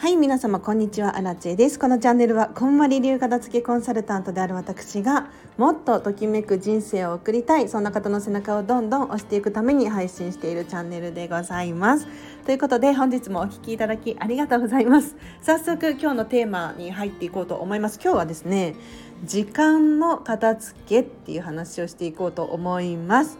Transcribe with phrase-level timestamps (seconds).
[0.00, 1.18] はい皆様こんにちは。
[1.18, 1.78] アラチェです。
[1.78, 5.28] このチャンネルはこんまり流片付けコンサルタントである私が
[5.58, 12.06] もっとときめく人生を送りたいそんな方の背中をどんどん押していくために配信しているチャンネルでございます
[12.46, 18.76] ということで本日もお聴きいただきありがとうございます早速今日のテーマに入っていこうと思います今日はですね
[19.26, 23.38] 時間の片付けっていう話をしていこうと思います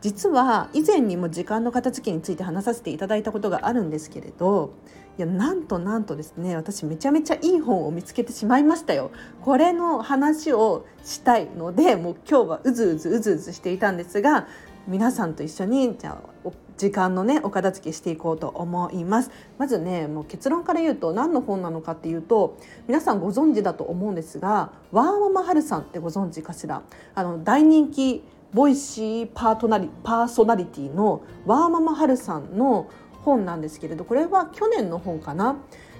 [0.00, 4.74] 実は以前にも時間の片付けについて話させていただいたことがあるんですけれど
[5.18, 9.10] いやなんとなんとですね私めちゃめちゃいい本を見つけてしまいましたよ。
[9.40, 14.46] これの話をしたいのでもう今日はうずうずうずうずしていたんですが
[14.86, 19.30] 皆さんと一緒にじゃあ時間のねお片付けしていこうと思います。
[19.56, 26.82] まずねもう結論から言うと何の本なのかっていうと皆さんご存知だと思うんですがワーママハルさんってご存知かしら？
[27.14, 28.22] あの大人気
[28.52, 32.88] ボイシーパートナリパーソナリティのワーママハルさんの
[33.26, 35.56] 本なんですけれどこれは去年の本かな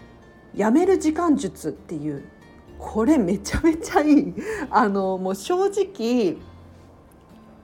[0.54, 2.24] 「やめる時間術」っていう
[2.78, 4.34] これめちゃめちゃいい。
[4.70, 6.36] あのもう正直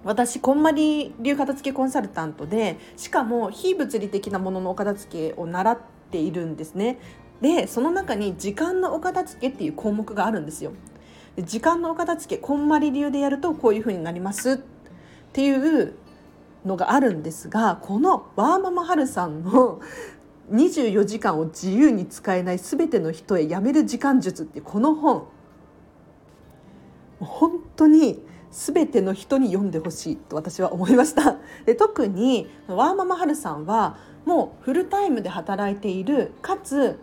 [0.04, 5.78] 私こんまり流片付けコンサルタントでしかも非物理的なもののお片付けを習っ
[6.10, 6.98] ているんですね。
[7.40, 10.72] でその中に時間のお片付けっていう項目があるんですよ。
[11.38, 14.58] 時間のお片付けこんまり流でやるとこういう風になりますっ
[15.32, 15.94] ていう
[16.64, 19.80] のがあるんですがこのワーママハルさんの
[20.50, 25.26] 24時間を自由に使えない全ての人へやめる時間術っていうこの本。
[27.20, 31.36] 本当に全ての人に読んでほしいと私は思いました。
[31.64, 36.98] で特にワーママハルさんはもうフルタイムで働いているかつ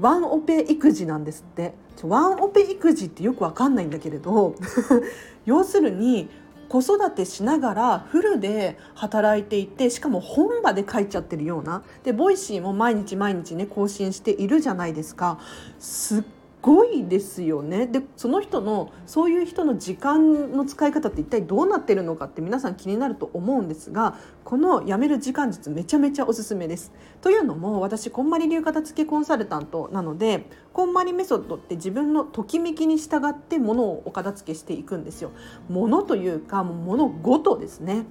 [0.00, 1.74] ワンオペ育児なんですって。
[2.02, 4.54] ワンオペ育児ってよくわかんないんだけれど
[5.44, 6.30] 要するに
[6.72, 11.82] 子育てしながらフルで働いていてしかも本まで書いちゃってるような。
[12.02, 15.38] で Voicy も毎日毎日ね更新しているじゃないですか。
[15.78, 16.22] すっ
[16.62, 26.92] ごいですよねでその人のそういう人の時間の使い方って一体どうなってるのかって皆さん気になると思うんですがこのやめる時間術めちゃめちゃおすすめです。
[27.20, 35.32] というのも私こんまり流片付けコンサルタントなのでこんまりメソッドって自分のときめきに従ってものをお片付けしていくんですよ。
[35.68, 38.06] ものというかもう物ごとですね。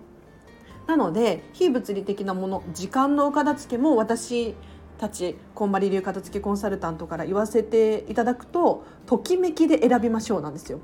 [0.87, 4.55] なので非物理的なもの時間のお片付けも私
[5.01, 10.79] たちこんまり流片付けコンサルタントから言わせていただくとときめきで選びましょうなんですよ。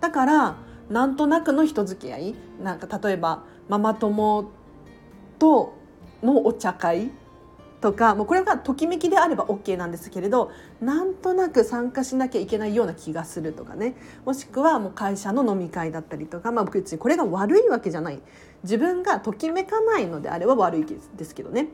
[0.00, 0.56] だから
[0.90, 4.50] なんとなくの人付き合いなんか例えばママ友
[5.38, 5.74] と
[6.22, 7.12] のお茶会
[7.80, 10.50] とかもうこれがときめきであれば OK なんですけれど
[10.82, 13.94] なんとなく参加しなきゃいけないような気がするとかね。
[14.26, 18.20] もしくはもう会社の飲み会だったりとか、まあ、別にこれが悪いわけじゃない。
[18.64, 20.84] 自分がときめかないのであれば悪い
[21.16, 21.68] ですけどね。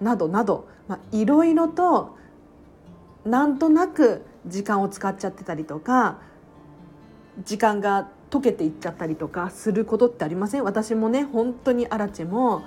[0.00, 0.66] などなど
[1.12, 2.16] いろいろと
[3.24, 6.18] なんとなく時間を使っちゃってたりとか
[7.44, 10.64] 時間が溶けていっちゃったりとかすることってありません？
[10.64, 12.62] 私もね本当にアラチェも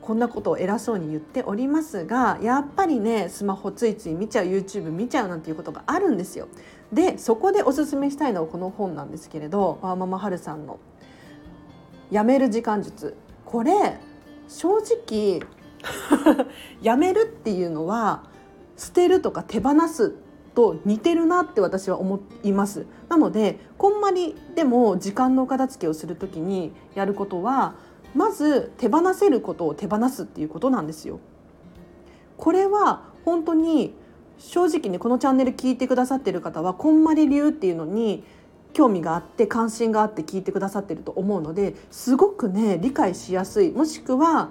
[0.00, 6.48] こんなことを偉そうに言っておりますがやっぱりねスマホついつい見ちゃう YouTube 見ちゃうなんていうことがあるんですよ。
[6.92, 10.78] でそこでおすすめしたいのはこの本なんですけれどワーママハルさんの
[12.10, 13.98] 「やめる時間術」これ
[14.48, 15.42] 正直
[16.82, 18.24] やめるっていうのは
[18.76, 20.14] 捨てるとか手放す
[20.54, 22.86] と似てるなって私は思います。
[23.08, 27.74] なのでこんまりでも時間の片付けをする時にやることは
[28.14, 31.20] まず手放せることを手放すっていうことなんですよ。
[32.36, 33.94] これは本当に
[34.38, 38.24] 正直ねこのチャンネル聞いてくださってる方はこんまり流っていうのに
[38.72, 43.72] 興味があって関心があって聞いてくださってると思うのですごくね理解しやすい。
[43.72, 44.50] もしくは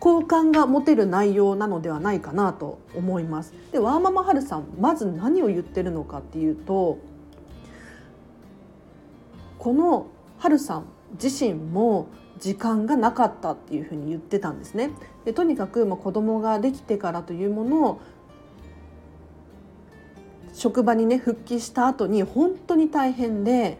[0.00, 3.52] 好感が持てる内容なのではないかなと思います。
[3.72, 6.98] でワーママハルさんまず何を言ってるのかっていうと
[9.58, 10.06] この
[10.38, 10.84] ハルさん
[11.20, 12.08] 自身も
[12.38, 14.90] 時間がなかったっていうふうに言ってたんですね。
[15.24, 18.00] でとにかくまあ子供ができてからというものを
[20.52, 23.78] 職場にね復帰した後に本当に大変で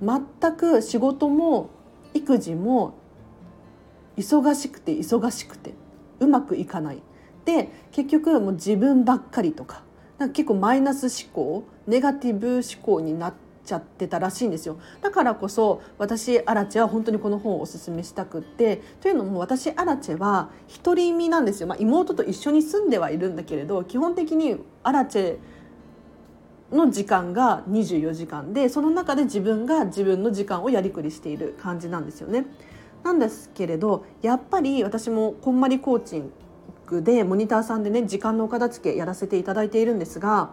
[0.00, 1.70] 全く仕事も
[2.14, 2.94] 育児も
[4.16, 5.74] 忙しくて忙しくて
[6.20, 7.02] うまくいかない。
[7.44, 9.82] で結局もう自分ばっかりとか
[10.18, 13.34] なんか結構マイナス思考ネガティブ思考になっ
[13.64, 14.78] ちゃってたらしいんですよ。
[15.02, 20.50] だからこそ私アラチェは本当にこの本をおすすめしたくってというのも私アラチェは
[20.82, 25.38] 独り身なんですよ、まあ、妹と一緒に住んではいるんだけれど基本的にアラチェ
[26.72, 32.46] の時間が24時間でその中で自分が自分の時間をやりくりしている感じなんですよね。
[33.04, 36.32] なんですけれどやっぱり私もこんまりコーチン
[36.86, 40.50] グでモニターさんでね時間のお片付けやらせていただいているんですが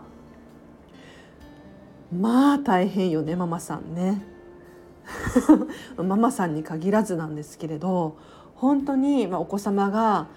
[2.12, 4.28] まあ大変よねママさんね。
[5.98, 8.18] ママさんに限らずなんですけれど
[8.56, 10.28] 本当に、ま、お子様が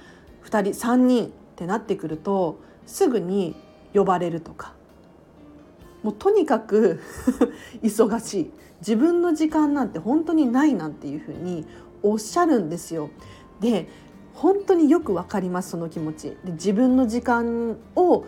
[0.44, 3.54] 2人3人ってなってくるとすぐに
[3.92, 4.72] 呼ばれるとか
[6.02, 7.00] もうとにかく
[7.82, 8.50] 忙しい。
[8.80, 11.66] 自分の時間なんて本当にないなんていうふうに
[12.04, 13.10] おっしゃるんですよ。
[13.60, 13.88] で
[14.34, 18.26] 本当によくわかりますその気持ちで自分の時間を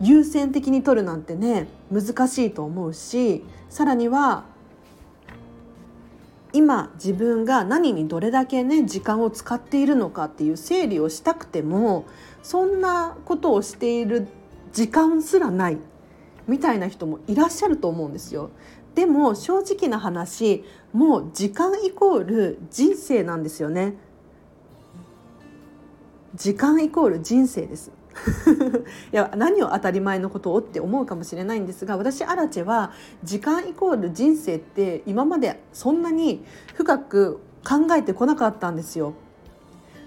[0.00, 4.44] 優先的に取るなんてね難しいと思うしさらには
[6.52, 12.06] 今自分が何にどれだけね時間を使っているのかっていう整理をしたくても
[12.42, 14.28] そんなことをしている
[14.72, 15.78] 時間すらない
[16.46, 18.50] みたいな人もいらっしゃると思うんですよ。
[18.96, 23.94] でも正直な話もう時間イコール人生なんですよね。
[26.34, 27.92] 時間イコール人生です。
[29.12, 36.42] いや何を当たり前のことをって思うかもしれないんですが私アラチェは時間イコール人生って今までそんなに
[36.74, 39.12] 深く考えてこなかったんですよ。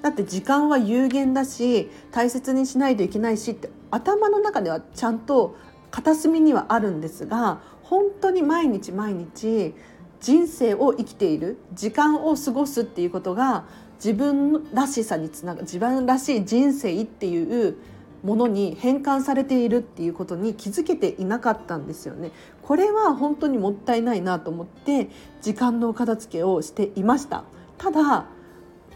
[0.02, 5.56] だって時間は有限だし大切にしないといけないしって頭の中ではちゃんと
[5.92, 9.74] 片隅にはあるんですが本当に毎日毎日
[10.20, 13.66] 人生を生きている時間を過ごすっていうことが
[13.96, 17.78] 自分らしさにつなが自分らしい人生っていう
[18.22, 22.32] ものに変換されているっていうことに気づけていなかったんですよね。
[22.62, 25.10] これは本当にもったいないなと思って
[25.42, 27.44] 時間の片付けをしていました。
[27.80, 28.28] ただ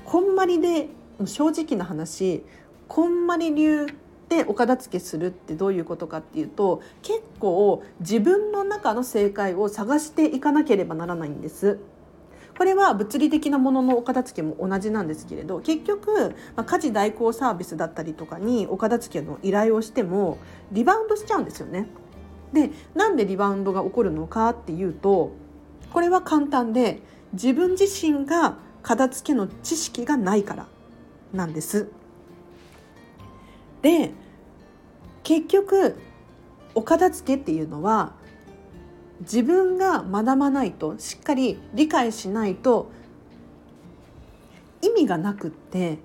[0.05, 0.89] こんまりで
[1.25, 2.43] 正直な話
[2.87, 3.87] こんまり流
[4.29, 11.79] でお片付けするってどういうことかっていうと結構自分の中の正解を探していかなければならないんです。
[12.57, 20.37] これは物理的なもののお片付けも同じなんですけれど結局、まあ、家事代行サービスだったりとかにお片付けの依頼をしても
[20.71, 21.87] リバウンドしちゃうんですよね。
[22.53, 25.31] でなんでリバウンドが起こるのかっていうと
[25.91, 27.01] これは簡単で
[27.33, 30.67] 自分自身が片付けの知識がないから
[31.33, 31.89] なんです。
[33.83, 34.11] で
[35.21, 35.95] 結局
[36.73, 38.13] お片付けっていうのは
[39.21, 42.89] 自分が学ばないとしっかり理解しないと
[44.81, 45.99] 意味がなくって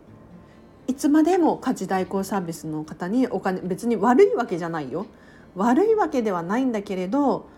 [0.87, 5.07] いつまでも家事代行サービスの方にお金別に悪いわけじゃないよ。
[5.55, 7.49] 悪いわけではないんだけれど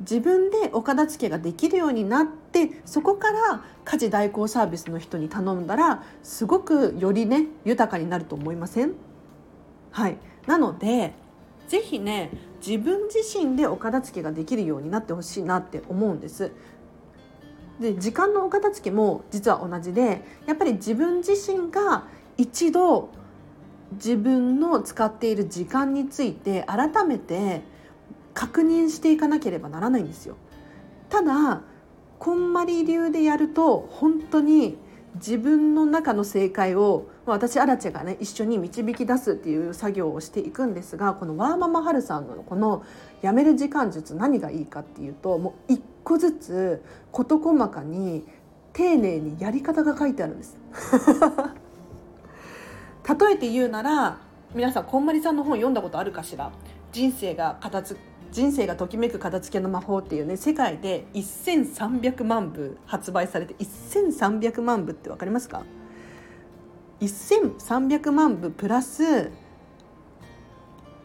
[0.00, 9.05] 自分でお片付けができるようになってそこから家事代行サービスの人に頼んだらすごくよりね豊かになると思いません？
[9.90, 11.14] はいなので
[11.68, 12.30] ぜひね
[12.64, 16.52] 自分自身でお片付けができるようになってほしいなって思うんです。
[17.80, 22.04] で時間のお片付けも実は同じでやっぱり自分自身が
[22.38, 23.10] 一度
[23.92, 27.62] 自分の使っている時間について改めて
[28.34, 30.36] 確認していかなければならないんですよ。
[31.08, 31.62] ただ
[32.18, 34.78] こんまり流でやると本当に
[35.16, 42.84] 自分の中の正解を私アラチェがね一緒に導き出すっていう作業をしていくんですがこのワーママハルさんのこの
[43.22, 48.26] やめる時間術何がいいかっていうともう一個ずつ事細かに
[48.72, 50.56] 丁寧にやり方が書いてあるんです。
[53.08, 54.18] 例えて言うなら
[54.54, 56.50] 皆さんこんまりさんの本読んだことあるかしら？
[56.92, 58.00] 人生が片付
[58.36, 65.62] 人生がときめく片付けの魔法っていうね世界で1300万部発売されて1300万部って分かりますか
[67.00, 69.30] ？1300万部プラス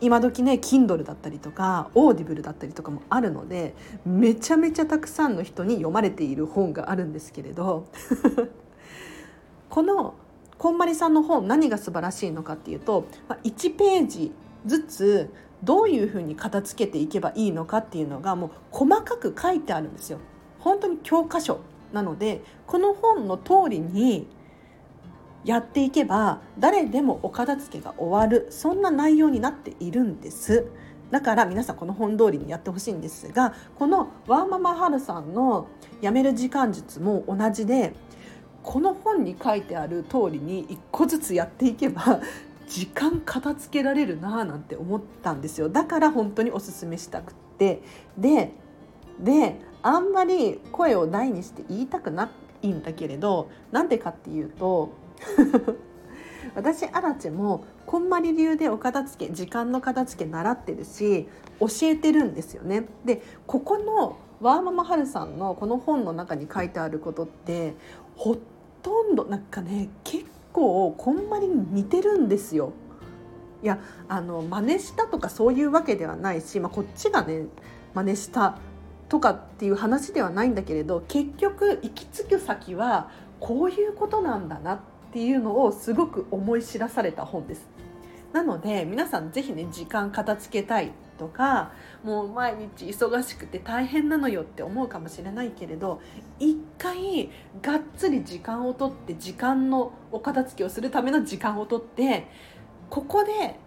[0.02, 7.88] 今時ね Kindle だったりとか Audible だったりとかもあるのでめちゃめちゃたくさんの人に読まれている本があるんですけれど
[9.70, 10.16] この
[10.58, 13.08] こんまりさんの本何が素晴らしいのかっていうと
[13.46, 14.34] 1ページ
[14.66, 20.20] ずつどういうふうに片付けていけばいいのかっていうのがもう細かく書いてあるんですよ。
[20.60, 21.60] 本当に教科書
[21.94, 24.28] なのでこの本の通りに
[25.44, 30.68] やっていけば誰でもお片付けが終わるそんな内容になっているんです。
[31.10, 35.68] だから皆さんこの本通りにやってほしいんですがこのワーママハルさんの
[36.00, 37.94] やめる時間術も同じで
[38.64, 42.22] この本に書いてある通りに一個ずつやっていけば
[42.72, 47.82] 時間片付けられるなーなんて思ったんですよだから本当におすすめしたくって
[48.18, 48.54] で
[49.20, 54.94] であんまり声を大にして言いたくないんだけれどなんでかっていうと
[56.56, 61.28] 私アラチェもこんまり流でお片付け時間の片付け習ってるし
[61.60, 62.86] 教えてるんですよね。
[63.04, 67.76] でここのワーママハルさんのこの本の中に書いてあることって
[68.16, 68.38] ほ
[68.82, 72.74] とんどなんかね結構こんまり似てるんですよ。
[73.64, 73.80] いや
[74.10, 77.46] あの真似したとかそういうわけではないし、まあ、こっちがね
[77.94, 78.58] 真似した
[79.08, 84.80] とかっていう話ではないんだけれど結局行き着く先はこういうことなんだなっ
[85.12, 87.68] ていうのをすごく思い知らされた本です。
[88.34, 90.92] なので皆さん是非ね時間片付けたい
[91.22, 91.72] とか
[92.04, 96.02] もう毎日忙しくて大変なのよって思うかもしれないけれど
[96.40, 97.30] 一回
[97.62, 102.26] がっつり時間をとって時間のお片付けをするための時間をとって
[102.90, 103.60] ここで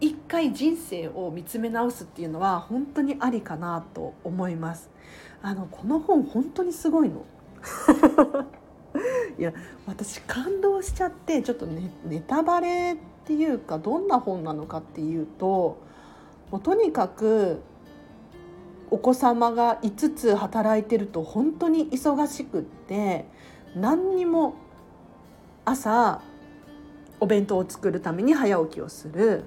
[0.00, 4.90] 一回人生を見つめ直すっていうのは本当にありかなと思います。
[5.42, 7.24] あのこの本本当にすごいの。
[9.38, 9.52] いや
[9.86, 15.78] 私感動しちゃってちょっとねネタバレっていうかどんな本なのかっていうと
[16.50, 17.60] もうとにかく
[18.90, 23.26] お子様が5つ働いてると本当に忙しくって
[23.74, 24.54] 何にも
[25.64, 26.22] 朝
[27.18, 29.44] お弁当を作るために早起きをする。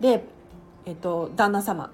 [0.00, 0.24] で、
[0.84, 1.92] えっと、旦那様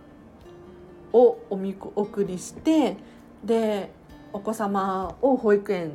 [1.13, 2.97] をお見送りして
[3.45, 3.93] で
[4.33, 5.93] お子様を保育園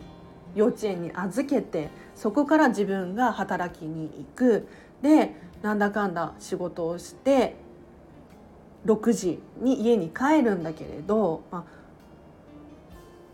[0.55, 4.67] 幼稚園に預けてそこから自分が働きに行く。
[5.01, 7.55] でなんだかんだ仕事をして
[8.85, 11.63] 6時に家に帰るんだけれど、まあ、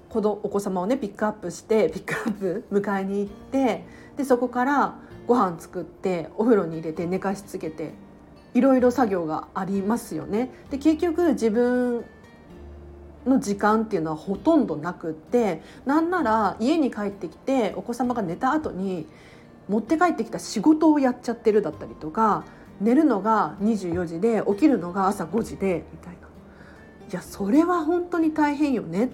[0.10, 3.86] 子どお子様をねピックアップしてピックアップ迎えに行って
[4.18, 4.96] でそこから
[5.28, 7.94] ご飯作ってお風呂に入れて寝かしつけて
[8.54, 10.50] いろいろ作業がありますよね。
[10.72, 12.04] で結局自分
[13.26, 19.08] の時間っていうのはほとんどなくってなんなら家に帰ってきてお子様が寝た後に
[19.68, 22.44] 持って帰ってきた仕事をやっちゃってるだったりとか
[22.82, 26.20] 寝るのが24時で起きるのが朝5時でみたいな
[27.10, 29.10] いやそれは本当に大変よね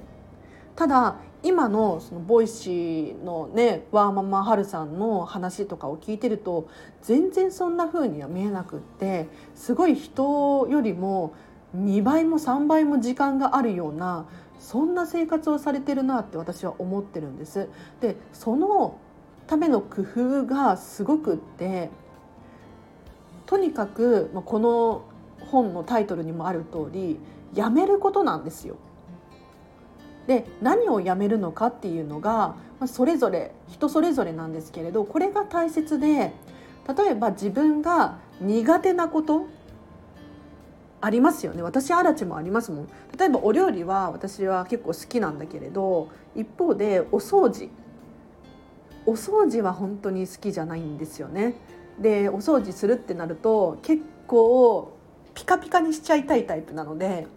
[0.76, 6.68] ただ今のその Voicy のねワーママハルさんの話とかを聞いてると
[7.04, 11.36] 全然そんな風には見えなくってすごい人よりも
[11.78, 14.28] 2倍も3倍も時間があるような
[14.60, 17.70] そんな生活をされてるなって私は思ってるんです。
[18.02, 18.98] でその
[19.46, 21.92] ための工夫がすごくって
[23.46, 25.04] とにかくこの
[25.52, 27.20] 本のタイトルにもある通り
[27.54, 28.76] やめることなんですよ。
[30.28, 32.56] で何をやめるのかっていうのが
[32.88, 36.34] それぞれ人それぞれなんですけれどこれが大切で
[36.88, 39.46] 例えば自分が苦手なこと
[41.02, 41.62] ありますよね。
[41.62, 42.88] 私あらちもありますもん。
[43.18, 47.70] 例えばお料理は私は結構好きなんだけれど一方でお掃除。
[49.06, 51.54] お掃除は本当に好きじゃないんですよね。
[52.00, 54.98] でお掃除するってなると結構
[55.34, 57.28] ピカピカにしちゃいたいタイプなので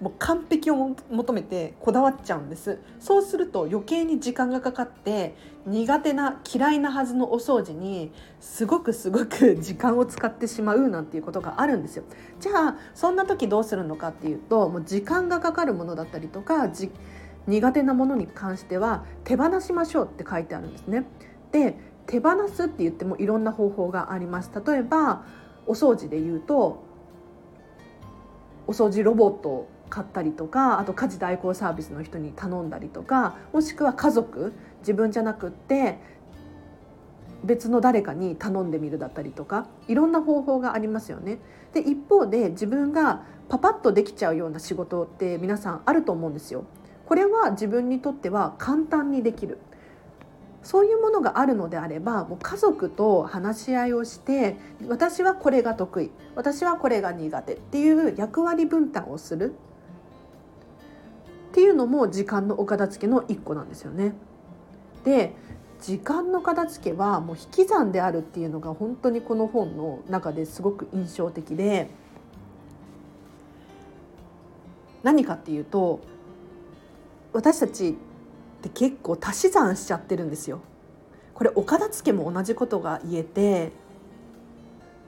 [0.00, 2.80] もう完璧を求めてこだわっちゃうんです。
[2.98, 5.34] そうすると余計に時間がかかって
[5.66, 12.04] 苦手な嫌いなはずのお掃除にすごくすごく時間を使ってしまうなんていうことがあるんですよ。
[12.40, 16.68] じゃあそんな時どうするのかっていうともう時間がかかるものだったりとか
[17.46, 21.04] 苦手なものに関しては手放しましょうって書いてあるんですね。
[21.52, 25.24] で手放すって言ってもいろんな方法があります例えば
[25.66, 26.82] お掃除で言うと
[28.66, 35.98] お掃除ロボットを買ったりとかあと家事代行サービスの人に頼んだりとかもしくは家族自分じゃなくって
[37.44, 41.38] 別の誰かに頼んでみるだったりとかいろんな方法がありますよね。
[41.74, 46.64] で一方で自分がパパッとできちゃうような仕事って皆さんあると思うんですよ。
[47.04, 49.58] これは自分にとっては簡単にできる。
[50.64, 54.56] そういうものがあるのであればもう家族と話し合いをして
[54.88, 59.54] 私はこれが得意私はこれが苦手っていう役割分担をする
[61.50, 64.14] っていうのも時間のお片付けの一個なんですよね。
[65.04, 65.34] で
[65.80, 71.90] 時間の片付けはもう引き算であるっていうのが本当にこの本の中ですごく印象的で
[75.02, 76.00] 何かっていうと
[77.34, 77.98] 私たち
[78.68, 80.60] って結構足し算しちゃってるんですよ。
[81.34, 83.72] これお片付けも同じことが言えて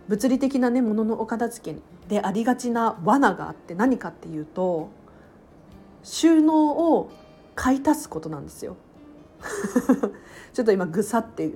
[0.08, 4.90] 物理的なねもののお片付けでありがちな罠があって何かっていうと
[6.02, 7.10] 収納を
[7.54, 8.76] 買い足すことなんですよ。
[10.52, 11.52] ちょっと今ぐさって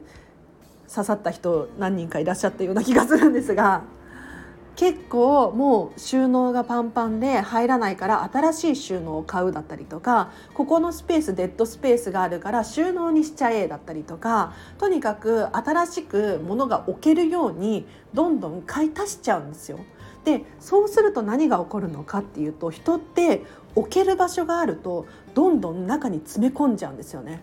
[0.92, 3.83] 刺さった人何人かいらっしゃったような気がするんですが
[4.80, 19.80] 結構もう収納がパンパンで入らないから新しい収納を買うだったりとかここのスペースデッドスペースがあるから収納にしちゃえだったりとかとにかく新しく物が置けるようにどんどん買い足しちゃうんですよ。
[20.25, 23.44] でそうすると何が起こるのかっていうと人って
[23.75, 27.42] 置ける場所があるとどんどん中に詰め込んじゃうんですよね。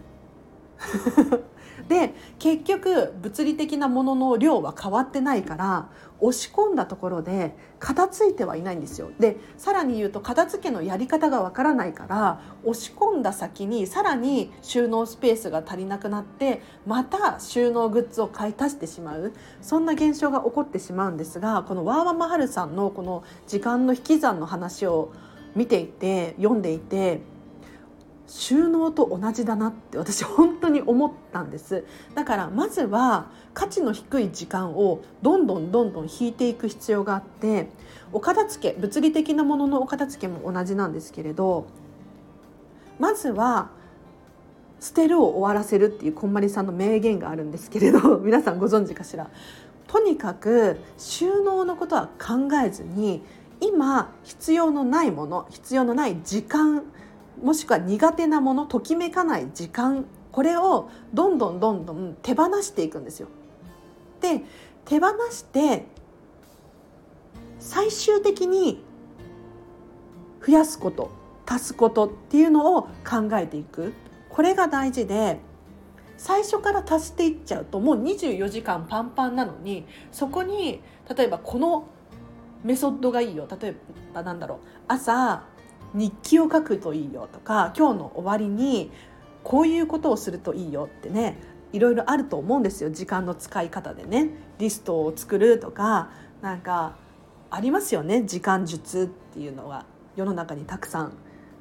[1.87, 5.89] で結局物理的なものの量は変わってないから
[6.19, 9.11] 押し込んだところで片付いてはいないんですよ。
[9.19, 19.33] でさらに言うと片付けのやり方がわからないから押し込んだ先にさらに収納スペースが足りなくなってまた収納グッズを買い足してしまう。
[19.61, 25.11] そんな現象が起こってしまうんですがこのワーママハルさんのこの時間の引き算の話を
[25.55, 27.21] 見ていて読んでいて
[28.27, 31.85] 収納と同じだなって私本当に思ったんです。
[32.13, 37.69] だからまずは価値の低い時間をどんどんどんどん引いていく必要があって
[38.11, 41.67] お片付け物理的なもののお片付けも同じなんですけれど
[42.99, 43.69] まずは
[44.79, 49.29] 捨てるを終わらせるっていうこんまりさんの名言があるんですけれど 皆さんご存知かしら。
[49.87, 53.23] とにかく収納のことは考えずに
[53.61, 56.83] 今必要のないもの必要のない時間
[57.41, 63.27] もしくは苦手なものときめかない時間これをどんどんどんどん手放していくんですよ。
[64.21, 64.43] で
[64.85, 65.85] 手放して
[67.59, 68.83] 最終的に
[70.45, 71.11] 増やすこと
[71.45, 73.93] 足すことっていうのを考えていく。
[74.29, 75.39] これが大事で
[76.17, 80.81] 最初から足していっちゃうともう24時間パンパンなのにそこに
[81.15, 81.87] 例えばこの
[82.63, 83.47] メソッドがいいよ。
[83.59, 83.75] 例え
[84.13, 84.57] ばなんだろう。
[84.87, 85.43] 朝
[85.93, 88.91] 日記を書くといいよとか今日の終わりに
[89.43, 91.37] こういうことをするといいよってね
[91.73, 94.29] いろいろあると思うんですよ時間の使い方でね
[94.59, 96.95] リストを作るとかなんか
[97.49, 101.13] ありますよね時間術っていうのが世の中にたくさん。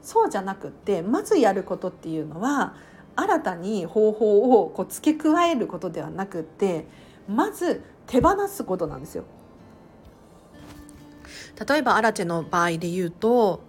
[0.02, 2.76] そうじゃなくってまずやることっていうのは
[3.16, 6.86] 新たに方法をこう付け加えることではなくって
[7.28, 9.24] まず手放すことなんですよ。
[11.68, 13.64] 例えばアラチェの場合で言うと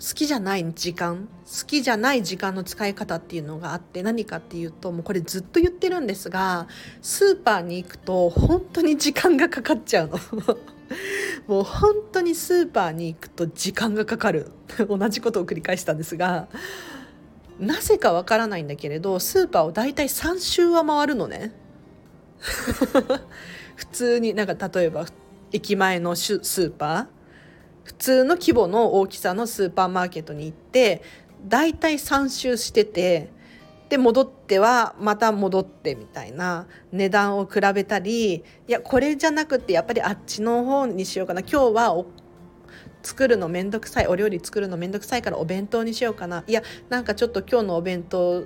[0.00, 6.68] 好きじゃない時間好きじゃない時間の使い方っていうのがあって何かっていうともうこれずっと言ってるんですが
[7.02, 10.18] スーパーに行くと本当に時間がかかっちゃうの。
[11.46, 14.50] もう本当にスーパーに行くと時間がかかる。
[14.88, 16.48] 同じことを繰り返したんですが
[17.58, 21.52] なぜかわからないんだけれどスーパーをだいたい3周は回るのね。
[23.76, 25.04] 普通になんか例えば
[25.52, 27.19] 駅前のスーパー。
[27.84, 31.02] 普通の規模の大きさのスーパーマーケットに行って
[31.46, 33.30] だいたい3周してて
[33.88, 41.40] で戻ってはまた戻ってみたいな値段を比べたりいやこれじゃなくてやっぱりあっちの方にしようかな。
[41.40, 42.04] 今日は
[43.02, 46.44] 作るのめんどくさいお料理作るのめんどくさいからお弁当にしようかな。
[46.46, 48.44] いやなんかちょっと今日のお弁当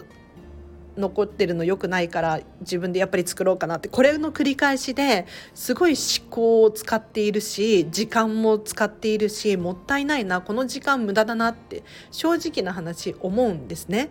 [0.96, 14.10] 残ってるの良くないから自分でやっぱり作ろうかなってこれの繰り返しですごい思考を使っているし時間も使っているしもったいないなこの時間無駄だなって正直な話思うんですね。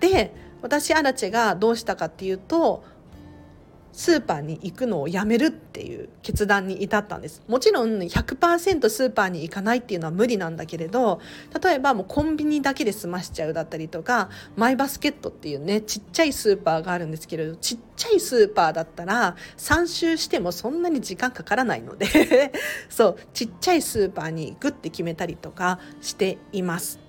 [0.00, 2.82] で私アラチェがどうしたかっていうと
[3.96, 11.20] スーパーに行くのをやめるっていう決断に至ったんですもちろん100%スーパーに行かないっていうのは無理なんだけれど
[11.62, 22.52] 例えばもうコンビニだけで済ましちゃうだったりとかマイバスケットっていうねちっちゃいスーパーがあるんですけれどちっちゃいスーパーだったら3周してもそんなに時間かからないので
[22.90, 27.00] そうちっちゃいスーパーに行くって決めたりとかしています。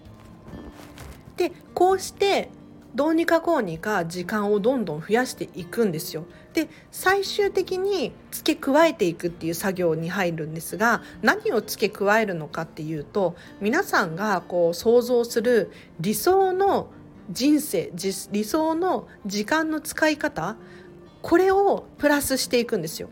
[1.36, 2.50] でこうして
[2.98, 6.26] どうにかこうにか時間をどんどん増やしていくんですよ。
[6.56, 16.90] で最終的に付け加えていくっていう作業に入るんですが何を付け加えるのかっていうと皆さんがこう想像する理想の
[17.30, 17.92] 人生
[18.32, 20.56] 理想の時間の使い方
[21.22, 23.10] これをプラスしていくんですよ。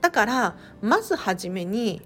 [0.00, 2.00] だからまずはじめに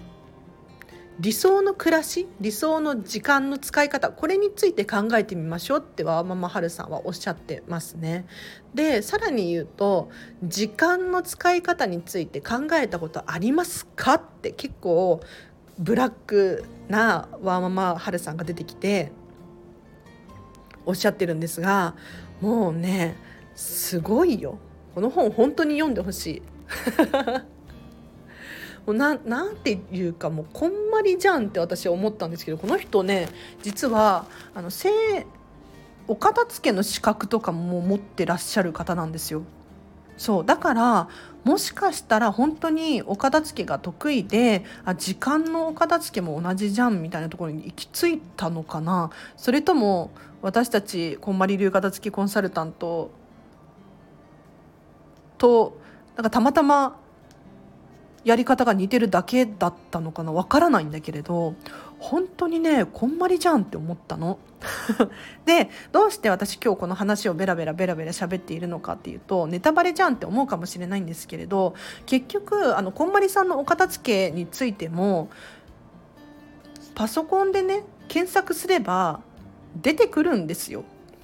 [1.18, 8.26] 理想の暮らし理想の時間の使い方これについて考えてみましょうってワーママハルさんはおっしゃってますね。
[8.74, 10.10] でさらに言うと
[10.42, 15.20] 時間の使い方について考えたことありますかって結構
[15.78, 19.10] ブラックなワーママハルさんが出てきて
[20.84, 21.96] おっしゃってるんですが
[22.42, 23.16] もうね
[23.54, 24.58] すごいよ
[24.94, 26.42] この本本当に読んでほしい。
[28.86, 33.28] もうななんていうかもうこんまりじゃんって私は思ったんですけどこの人ね
[33.62, 35.26] 実はあの性
[36.08, 39.42] お片付けの資格とかも持ってらっしゃる方なんですよ。
[40.16, 41.08] そうだから
[41.44, 53.10] もしかしたら本当にお片付けが得意であ時間のお片付けも同じじゃんみたいなところに行き着いたのかなそれとも私たちこんまり流片付けコンサルタント
[55.36, 55.78] と
[56.16, 56.98] なんかたまたま
[58.26, 60.32] やり方が似てるだけだったのかな？
[60.32, 61.54] わからないんだけれど
[62.00, 64.40] 本当にねこんまりじゃんって思ったの。
[65.46, 75.28] でどうして私今日この話をベラベラベラベラ喋っているのかっていうとネタバレじゃんって思うかもしれないんですけれど結局あのこんまりさんのお片付けについても
[76.96, 79.20] パソコンでね検索すれば
[79.80, 80.82] 出てくるんですよ。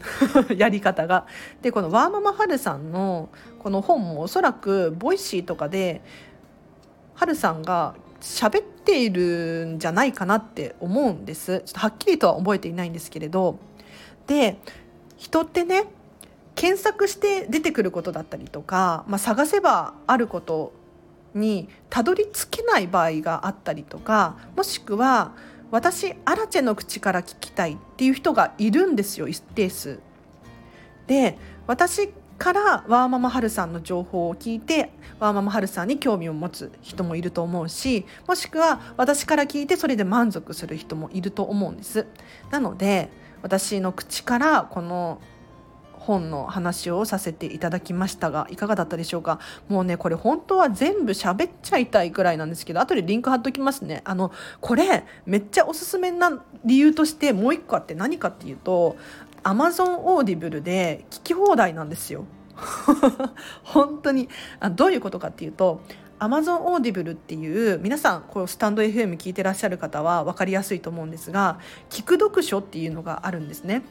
[0.57, 1.27] やり方が。
[1.63, 6.01] でこのワーママハルさんのこの本もおそらく Voicy とかで
[7.15, 13.59] ハルさんが喋っているんじゃないかなって思うんですちょっとはっきりとは覚えていないんですけれど
[14.27, 14.57] で
[15.17, 15.85] 人ってね
[16.55, 20.73] 検索して出てくることだったりとか、まあ、探せばあること
[21.35, 25.33] にたどり着けない場合があったりとかもしくは
[25.71, 30.01] 私アラチェの口から聞きたいっていう人がいるんですよ一定数。
[31.07, 42.07] で私からワーママハルさんの情報を聞いてワーママハルさんに興味を持つ人もいると思うしもしくは私から聞いてそれで満足する人もいると思うんです。
[42.51, 43.11] なので
[43.43, 45.21] 私の口からこの
[45.93, 49.39] 本の話をさせていただきましたがいかがだったでしょうか？
[49.69, 58.97] もうねこれ本当は全部喋っちゃいたいくらいなんですけど後でリンク貼っときますねあのこれめっちゃおすすめな理由としてもう一個あって何かっていうと
[59.45, 62.25] Amazon オーディブルで聞き放題なんですよ
[63.65, 64.29] 本当に
[64.61, 65.81] あどういうことかっていうと
[66.19, 71.59] Amazon オーディブルっていう皆さんこうスタンド FM 聞いてらっしゃる方は分かりやすいと思うんですが
[71.91, 73.83] 聞く読書っていうのがあるんですね。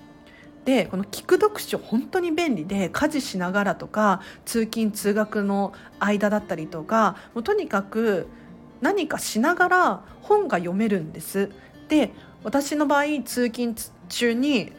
[0.64, 8.28] でこの聞く読書本当に便利で家事しながらとか通勤通学の間だったりとかもうとにかく
[8.80, 11.50] 何かしながら本が読めるんです。
[11.90, 13.76] で私の場合通勤
[14.08, 14.72] 中に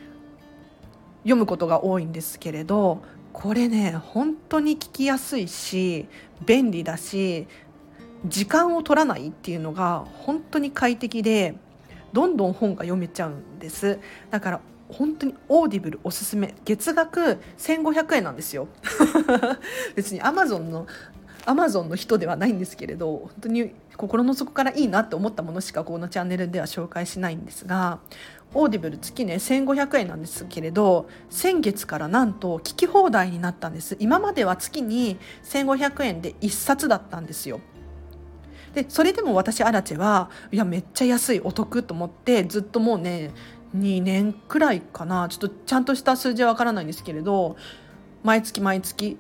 [1.23, 6.07] 読むことが多いんですけれどこれね本当に聞きやすいし
[6.45, 7.47] 便利だし
[8.27, 11.55] 時間を取らないっていうのが本当に快適で
[12.13, 13.99] どんどん本が読めちゃうんです。
[14.31, 16.55] だから本当に Audible おすすめ。
[16.65, 18.69] 月額1500円なんですよ。
[19.97, 20.87] 別にアマゾンの
[21.47, 28.01] アマゾンの人ではないんですけれど本当に心の底からいいなって思ったものしかこのチャンネルでは紹介しないんですが
[28.53, 33.97] Audible 月ね1500円なんですけれど先月からなんと聞き放題になったんです。
[34.01, 37.61] 今までは月に1500円で1冊だったんですよ。
[38.75, 43.31] でそれでも私アラチェはいやめっちゃ安いお得と思ってずっともうね
[43.77, 45.29] 2年くらいかな。
[45.29, 47.55] ちょっとちゃんとした数字はわからないんですけれど
[48.25, 49.17] 毎月毎月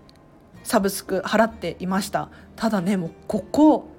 [0.65, 2.31] サブスク払っていました。
[2.57, 3.92] ただねもうここ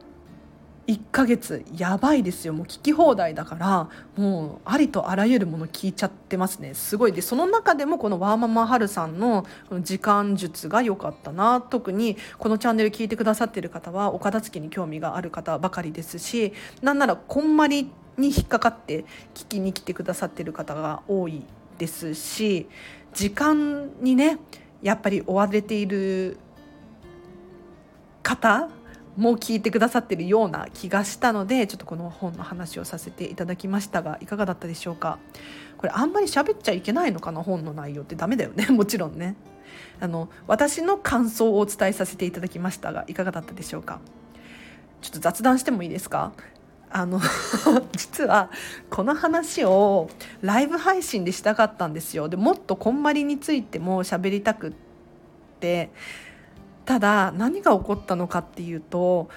[0.88, 2.54] 1ヶ月やばいですよ。
[2.54, 6.74] もう聞き放題だからもうありとあらゆるもの聞いちゃってますね。
[6.74, 7.14] すごい。
[7.14, 9.46] でその中でもこのワーママハルさんの
[9.82, 11.62] 時間術が良かったな。
[11.62, 21.44] 特にこのチャンネル聞いてくださってる方はお片付けに興味がある方ばかりですしなんならこんまりに引っかかって聞きに来てくださってる方が多い
[21.78, 22.68] ですし
[23.14, 24.38] 時間にね
[24.82, 26.38] やっぱり追われている
[28.22, 28.70] 方
[29.16, 35.20] も聞いてくださってるような気がしたのでちょっとこの本の話をさせていただきましたがいかがだったでしょうか？
[35.78, 37.44] これあんまり喋っちゃいけないのかな？
[37.44, 38.66] 本の内容ってダメだよね？
[38.74, 39.36] もちろんね。
[40.00, 44.00] あの私の感想をお伝えさせていただきましたがいかがだったでしょうか？
[45.02, 46.34] ちょっと雑談してもいいですか？
[46.90, 47.20] あの
[47.96, 48.50] 実は
[48.90, 50.10] この話を
[50.42, 52.30] ライブ配信でしたかったんですよ。
[52.30, 54.72] でもっとこんまりについても喋りたくっ
[55.60, 55.92] て。
[56.86, 59.30] ただ何が起こったのかっていうと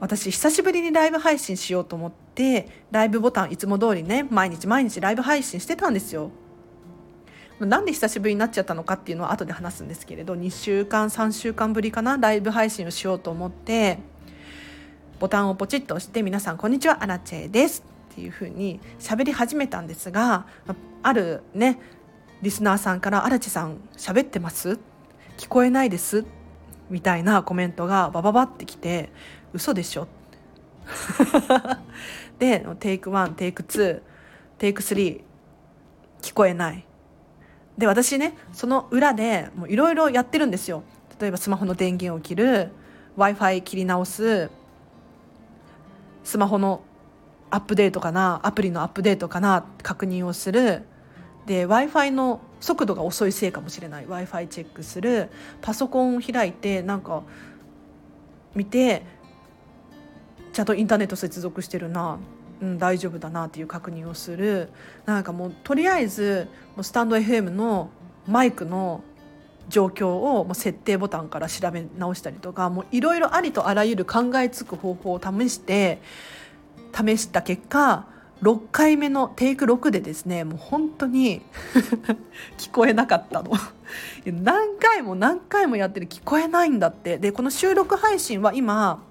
[0.00, 6.30] 私久しぶりにライブ配信しようと思ってライブボタンいつも通りね毎日毎日ライブ配信してたんですよ。
[7.60, 13.98] なんで久しぶりになっちゃったのかっていうのは後で話すんですけれど2週間3週間ぶりかなライブ配信をしようと思って
[15.20, 20.46] ボタンをポチッと押して「皆さんこんにちはアラチェです」っていうふうに喋り始めたんですが
[21.02, 21.78] あるね
[22.42, 24.78] リスナーさんから「アラチェさん喋ってます？
[25.38, 26.24] 聞こえないです」
[26.94, 29.10] みたいなコメントがバババってきて
[29.52, 30.06] 嘘でしょ？
[32.38, 34.00] でテイク1テイク2
[34.58, 35.20] テイク3
[36.22, 36.86] 聞こえない。
[37.76, 40.84] で私ねその裏でいろいろやってるんですよ。
[41.18, 42.70] 例えばスマホの電源を切る
[43.16, 44.48] w i f i 切り直す
[46.22, 46.82] スマホの
[47.50, 50.84] アップデートかなアプリのアップデートかな確認をする
[51.46, 54.04] で w i f i の速度が遅いせいかもしれない。
[54.04, 55.28] W i f i チェックする。
[55.60, 57.22] パソコンを開いてなんか
[58.54, 59.02] 見て
[60.52, 62.18] ちゃんとインターネット接続してるな、
[62.62, 64.70] うん、大丈夫だなっていう確認をする。
[65.04, 67.90] なんかもうとりあえずもうスタンド FM の
[68.26, 69.02] マイクの
[69.68, 76.00] 状況をもう設定ボタンから調べ直したりとかいろいろありとあらゆる考えつく方法を試して
[76.94, 78.06] 試した結果
[78.44, 81.40] 6回目のテイク6でですねもう本当に
[82.58, 83.50] 聞こえなかったの。
[84.26, 87.16] 何回も何回もやってる聞こえないんだって。
[87.16, 89.02] でこの収録配信は今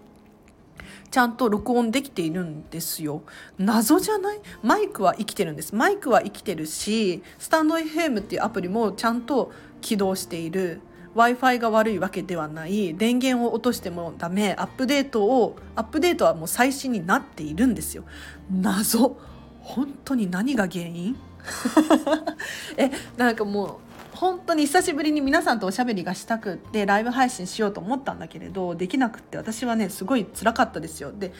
[1.10, 3.24] ちゃんと録音できているんですよ。
[3.58, 4.39] 謎じゃない？
[4.62, 5.74] マイクは生きてるんです。
[5.74, 10.80] マイクは生きてるしスタンド FM っていうアプリもちゃんと起動している。
[11.15, 12.95] W i f i が悪いわけではない。
[12.95, 14.56] 電源を落としてもダメ。
[14.58, 18.04] アップデートをアップデートはもう最新になっているんですよ。
[18.52, 19.17] 謎。
[19.60, 21.15] 本当に何が原因？
[22.78, 31.12] えなんかもう本当に久しぶりに皆さんとおしゃべりがしたくってライブ配信しようと思ったんだけれどできなくって私はねすごい辛かったですよ。
[31.12, 31.32] で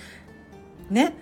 [0.90, 1.16] ね。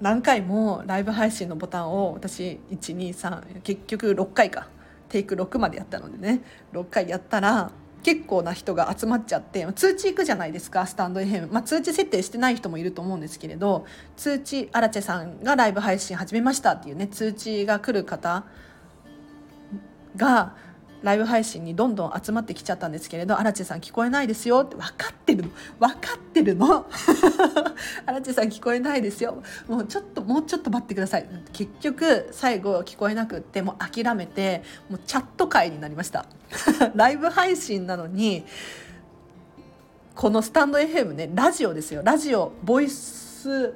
[0.00, 4.68] 何回もライブ配信のボタンを私123結局6回か。
[5.10, 6.40] テイク6までやったのでね。
[6.72, 7.70] 6回やったら
[8.02, 13.84] 結構な人が集まっちゃって通知行くじゃないですかスタンド FM、まあ、通知設定してない人もいると思うんですけれど
[14.16, 18.44] 通知アラチェさんがライブ配信始めましたっていうね通知が来る方
[20.16, 20.54] が
[21.02, 25.50] ライブ配信にどんどん集まってきちゃったんですけれど「荒地さん聞こえないですよ」って分かってるの。
[25.78, 26.86] 分かってるの。
[28.06, 29.42] 荒地さん聞こえないですよ。
[29.68, 31.26] もうちょっともうちょっと待ってください。
[31.52, 36.26] 結局最後聞こえなくってもう諦めてもうチャット会になりました。
[36.94, 38.44] ライブ配信なのに
[40.14, 42.02] このスタンド FM ねラジオですよ。
[42.04, 43.74] ラジオボイス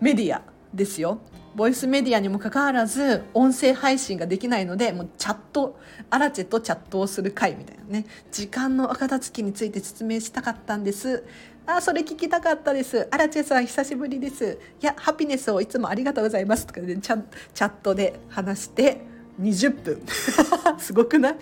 [0.00, 0.42] メディア
[0.72, 1.18] ですよ。
[1.56, 5.78] ボイスメディアにもかかわらず音声配信ができないのでもうチャット
[6.10, 8.04] アラチェとチャットをする回みたいなね。
[8.30, 11.24] 時間の赤たきについて説明したかったんです。
[11.66, 13.08] あそれ聞きたかったです。
[13.10, 14.58] アラチェさん久しぶりです。
[14.82, 16.66] いやハピネスをいつもありがとうございます。
[16.66, 17.22] とかで、ね、チャ
[17.54, 19.00] チャットで話して
[19.40, 20.02] 20分。
[20.78, 21.36] すごくない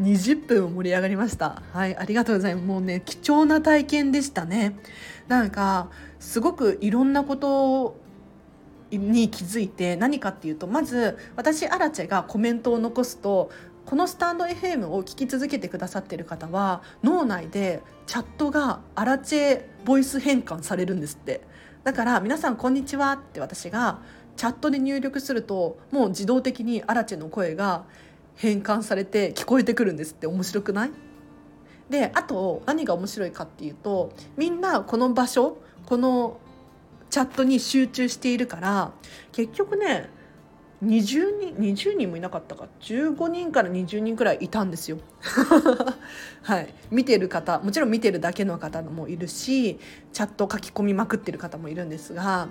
[0.00, 1.62] ？20分盛り上がりました。
[1.74, 2.66] はいありがとうございます。
[2.66, 4.78] もうね貴重な体験でしたね。
[5.28, 8.07] なんかすごくいろんなこと
[8.90, 13.50] に気づいて何かっていうとまず私アラチェがコメントを残すと
[13.84, 21.40] このスタンド FM を聞き続けてくださってる方は脳内でチャットがアラチェボイス変換されるんですって。
[21.84, 24.00] だから皆さんこんにちはって私が
[24.36, 27.84] チャットで入力するともう自動的にアラチェの声が
[28.34, 30.26] 変換されて聞こえてくるんですって。
[30.26, 30.90] 面白くない？
[31.88, 36.38] であと何が面白いかっていうとみんなこの場所この
[37.10, 38.92] チャットに集中しているから
[39.32, 40.10] 結局ね
[40.84, 44.98] 20人20人もいなかったか15人から20人くらいいたんですよ。
[46.42, 49.78] はい、見てる方もちろん見てるだけの方もいるし
[50.12, 52.48] チャット書き込みまくってる方もいるんですが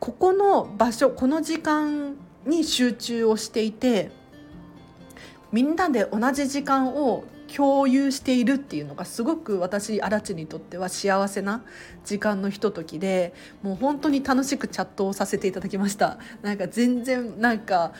[0.00, 4.10] ここの場所この時間に集中をしていて
[5.52, 11.64] みんなで同じ時間を共有しているっていうのがすごく私足立にとっては幸せな
[12.04, 16.18] 時間のひとときでもう本当に楽しくチャットをさせていただきました。
[16.42, 17.92] なんか全然なんか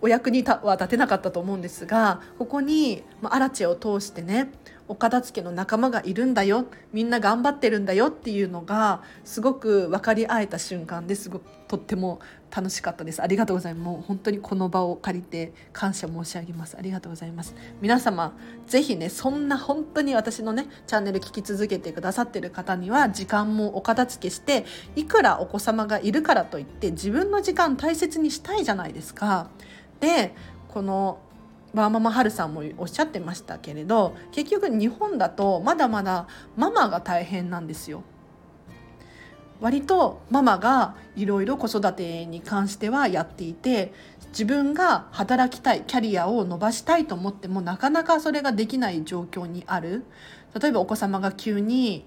[0.00, 4.50] お役には立てなかったと思うんですがここにアラチェを通してね
[4.86, 6.66] お片付けの仲間がいるんだよ。
[6.92, 11.30] みんな頑張ってるんだよっていうのがすごく分かり合えた瞬間です。
[11.30, 12.20] ごくとっても
[12.54, 13.22] 楽しかったです。
[13.22, 13.84] ありがとうございます。
[13.84, 16.76] もう本当にこの場を借りて感謝申し上げます。
[16.78, 17.54] ありがとうございます。
[17.80, 29.48] 皆様ぜひねそんな本当に私のねチャンネル聞き続けてくださってる方には時間もお片付けしていくらお子様がいるからといって自分の時間大切にしたいじゃないですか。
[30.00, 30.34] で
[30.68, 31.18] この
[31.72, 38.04] ワーママハルさんもおっしゃってましたけれど結局日本だとまだまだママが大変なんですよ。
[39.60, 43.92] 割とママがいろいろ子育てに関してはやっていて
[44.28, 50.04] 自分が働きたいキャリアを伸ばしたいと思ってもなかなかそれができない状況にある。
[50.60, 52.04] 例えばお子様が急に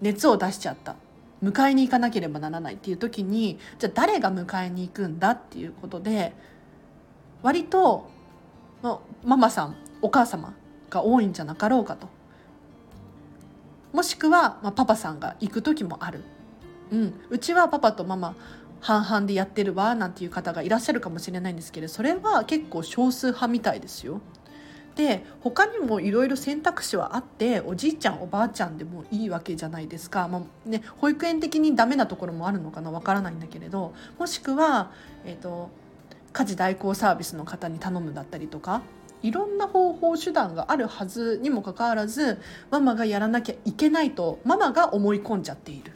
[0.00, 0.96] 熱を出しちゃった。
[1.42, 6.34] 迎えに行かなければならないっていう時にじゃあ誰が迎えに行くんだっていうことで
[7.42, 8.10] 割と
[8.82, 10.54] のママさんお母様
[10.90, 12.08] が多いんじゃなかろうかと。
[13.92, 16.22] もしくは、まあ、パパさんが行く時もある、
[16.90, 18.34] うん、うちはパパとママ
[18.80, 24.20] 半々でやってるわなんていう方がいらっしゃるかもしれないんですけどそれは結構少数派みたいですよ。
[24.96, 34.90] で他にもいろいろ選択肢はあっておじいちゃんおばあちゃんでもいいわけじゃないですか、まあね、保育園的にダメなところもあるのかなわからないんだけれどもしくは、
[35.24, 35.70] えーと
[36.32, 38.82] 家事代行サービスの方に頼むだったりとか
[39.22, 42.38] いろんな方法手段があるはずにもかかわらず
[42.70, 45.92] ママがやらなきゃいけないとママが思い込んじゃっている。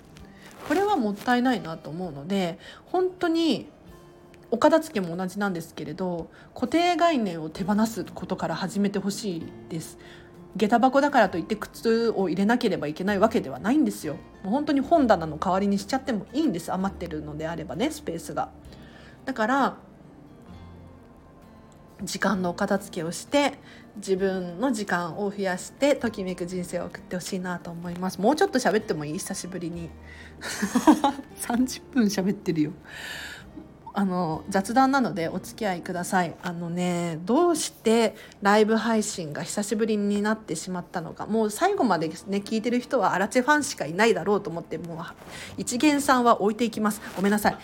[0.68, 3.68] これはもったいないなと思うので本当に
[4.50, 9.98] お片付けも同じなんですけれど固定概念を手放すことから始めてほしいです。
[10.57, 14.14] 下駄箱だからといって靴を入れなければいけないわけではないんですよ。
[14.44, 16.72] もう本当に本棚の代わりにしちゃってもいいんです。
[16.72, 18.50] 余ってるのであればねスペースが。
[19.24, 19.77] だから
[22.02, 23.59] 時間のお片付けをして
[23.96, 28.20] 自分の時間を増やしてときめく人生を送ってほしいなと思います。
[28.20, 29.12] もうちょっと喋ってもいい？
[29.14, 29.88] 久しぶりに。
[31.40, 32.72] 30分喋ってるよ。
[33.96, 36.35] あの雑談なのでお付き合いください。
[36.42, 41.26] あのねどうしてライブ配信が久しぶりになってしまったのか。
[41.26, 44.98] もう最後までね聞いてる人はアラチェファンしかいないだろうと思ってもう
[45.57, 47.00] 一元さんは置いていきます。
[47.14, 47.57] ごめんなさい。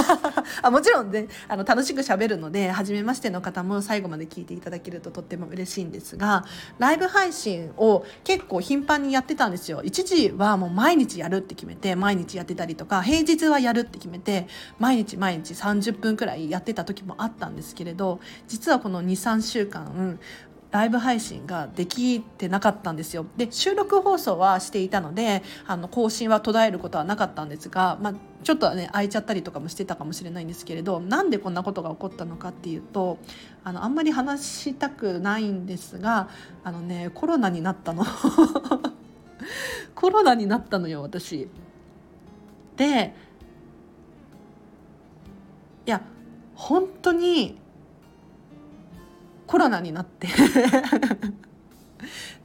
[0.62, 6.46] あもちろんねあの楽しく喋るので初めましての方も最後まで聞いていただけるととっても嬉しいんですが
[6.78, 9.82] ライブ配信を結構頻繁にやってたんですよ。
[9.84, 20.18] 一時はもう毎日やるって決めて毎日やってたりとか平日はやるって決めて毎日毎日30分くらいやってた時もあったんですけれど実はこの23週間
[20.70, 33.18] ライブ配信ができてなかったんですよで収録放送はしていたのであの更新は途絶えることはなかったんですが、まあ、ちょっとね空いちゃったりとかもしてたかもしれないんですけれどなんでこんなことが起こったのかっていうと
[33.64, 36.28] あのあんまり話したくないんですが
[36.64, 38.04] あのねコロナになったの
[39.94, 41.48] コロナになったのよ私。
[42.76, 43.14] で
[45.86, 46.02] いや
[46.54, 47.58] 本当に
[49.46, 50.28] コロナになって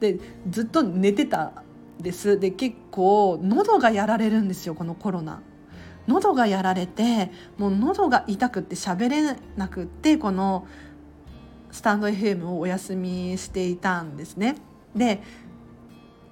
[0.00, 1.52] でずっと寝てた
[2.00, 5.42] ですで結構喉がやられるんですよこのコロナ。
[6.08, 10.66] 喉がやられてもう喉が痛くって喋れなくってこの
[11.70, 14.56] スタンド FM をお休みしていたんですね。
[14.96, 15.22] で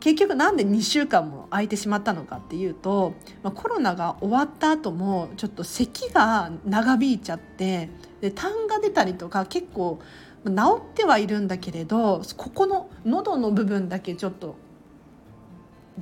[0.00, 10.00] 結局なんで2週間も空いてしまったのかっていうと、まあ、コロナが終わった後もちょっと咳が長引いちゃってで痰が出たりとか結構
[10.46, 14.56] 治ってはいるんだけれどここの喉の部分だけちょっと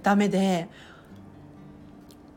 [0.02, 0.68] ダメで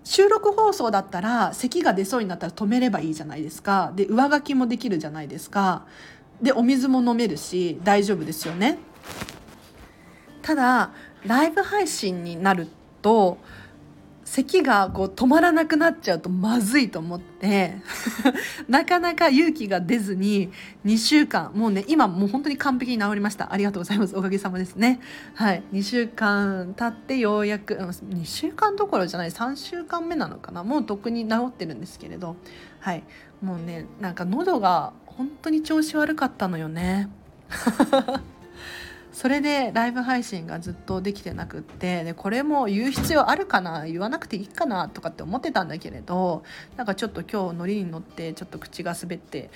[0.04, 3.94] 収録放送だったら咳が出そうになったら止めればいいじゃないですか。
[3.96, 5.86] で上書きもできるじゃないですか。
[6.42, 8.80] でお水も飲めるし大丈夫ですよね。
[10.42, 10.92] ただ
[11.26, 12.68] ライブ配信になる
[13.02, 13.38] と
[14.32, 17.76] 咳がこう止まらなくなっちゃうとまずいと思って
[18.70, 20.52] なかなか勇気が出ずに
[20.86, 23.52] 2週間もうね今もう本当に完璧に治りました。
[23.52, 24.16] ありがとうございます。
[24.16, 25.02] おかげさまですね。
[25.36, 25.64] はい。
[25.74, 30.64] 2週間経ってようやく2週間どころじゃない3週間目なのかな。
[30.64, 32.38] もうとっくに治ってるんですけれど。
[32.80, 33.04] はい。
[33.42, 37.10] もうねなんか喉が本当に調子悪かったのよね。
[39.12, 46.44] それでライブ配信がずっとできてなくってでこれも言う必要あるかな言わなくていいかなとかって思ってたんだけれど
[46.78, 49.50] なんかちょっと今日ノリに乗ってちょっと口が滑って、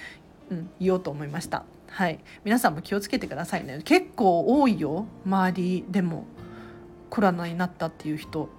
[0.49, 1.63] うん、言おうと思いました。
[1.87, 3.79] はい、皆さんも気をつけてくださいね。
[3.85, 5.05] 結構多いよ。
[5.25, 6.25] 周りでも。
[7.15, 8.49] コロナになったっていう人、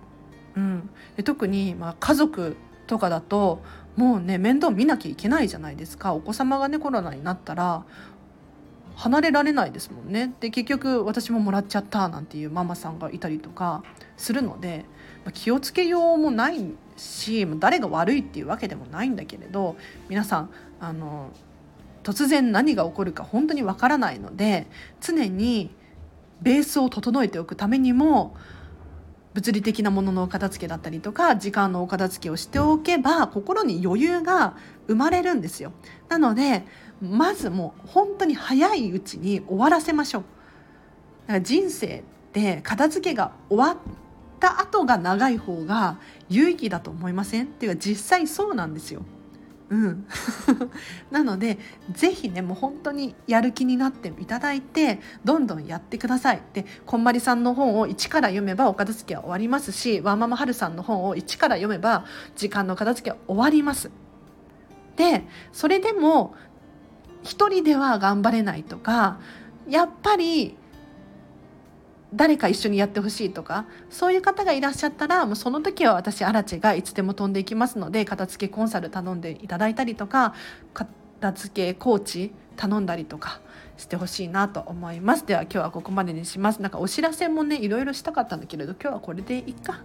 [0.57, 2.57] うん、で特にまあ家族
[2.87, 3.63] とかだと
[3.97, 6.15] もうね面倒見なきゃいけないじゃないですか。
[6.15, 7.85] お子様がねコロナになったら
[8.97, 13.85] 離れられないですもんねで結局私ももらっちゃったなんていうママさんがいたりとか
[14.17, 14.87] するので、
[15.25, 19.77] まあ、気をつけようもないし誰が悪いっていうわけでもないんだけれど
[20.09, 21.31] 皆さんあの
[22.03, 24.67] 突然何が起こるか本当にわからないので
[25.01, 25.71] 常に
[26.41, 28.35] ベースを整えておくためにも
[29.35, 34.57] 物理的なもののお片付けだったりとか時間のお片付けをしておけば心に余裕が
[34.87, 35.73] 生まれるんですよ。
[36.09, 36.65] なので
[37.01, 40.23] まずもう本当に早いうちに終わらせましょう。
[40.23, 40.27] だ
[41.27, 43.77] から人生って片付けが終わっ
[44.41, 47.47] た後が長い方が有意義だと思いません？
[47.47, 49.03] っていうか実際そうなんですよ。
[49.69, 50.07] うん、
[51.11, 51.59] なので
[51.93, 56.43] 是非ねもう本当にやる気になっていただいてどんどんやってください。
[56.53, 62.05] でこんまりさんの本を一から読めばお片付けは終わりますしワンママハルさんの本を一から読めば
[62.37, 63.91] 時間の片付けは終わります。
[64.95, 66.35] でそれでも
[67.27, 69.19] 一人では頑張れないとか
[69.69, 70.57] やっぱり
[72.15, 80.35] 誰か一緒にやってほしいとかそういう方がいらっしゃったらもうその時は私アラチがいつでも飛んでいきますので片付けコンサル頼んでいただいたりとか
[80.73, 83.41] 片付けコーチ頼んだりとか
[83.77, 85.27] してほしいなと思います。
[85.27, 86.63] では今日はここまでにします。
[86.63, 89.83] なんかお知らせもねいろいろしたかったんだけれど今日はこれでいいか。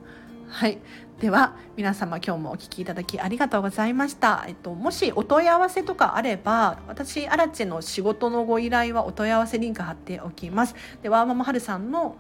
[0.47, 0.79] はい、
[1.21, 10.73] では皆様今日もお聴きいただきありがとうございました、えっと、もしお問い合わせとかあれば私アラチェの仕事のご依頼はお問い合わせリンク貼っておきます。
[11.03, 12.15] でワーママハルさんの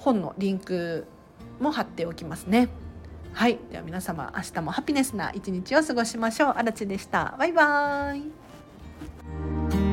[0.00, 1.06] 本のリンク
[1.60, 2.70] も貼っておきますね。
[3.32, 3.56] はい。
[3.70, 6.54] では皆様明日もハピネスな一日を過ごしましょう。
[6.56, 7.36] アラチェでした。
[7.38, 8.16] バイバー
[9.86, 9.89] イ。